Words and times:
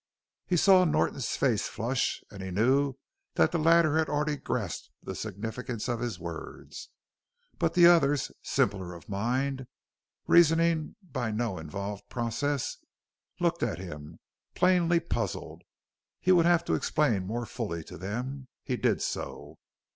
He 0.47 0.57
saw 0.57 0.83
Norton's 0.83 1.37
face 1.37 1.67
flush 1.67 2.23
and 2.31 2.41
he 2.41 2.49
knew 2.49 2.95
that 3.35 3.51
the 3.51 3.59
latter 3.59 3.99
had 3.99 4.09
already 4.09 4.35
grasped 4.35 4.89
the 5.03 5.13
significance 5.13 5.87
of 5.87 5.99
his 5.99 6.17
words. 6.19 6.89
But 7.59 7.75
the 7.75 7.85
others, 7.85 8.31
simpler 8.41 8.95
of 8.95 9.07
mind, 9.07 9.67
reasoning 10.25 10.95
by 11.03 11.29
no 11.29 11.59
involved 11.59 12.09
process, 12.09 12.77
looked 13.39 13.61
at 13.61 13.77
him, 13.77 14.17
plainly 14.55 14.99
puzzled. 14.99 15.61
He 16.19 16.31
would 16.31 16.47
have 16.47 16.65
to 16.65 16.73
explain 16.73 17.27
more 17.27 17.45
fully 17.45 17.83
to 17.83 17.95
them. 17.95 18.47
He 18.63 18.77
did 18.77 19.03
so. 19.03 19.59